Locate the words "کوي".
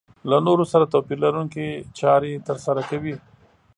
2.89-3.15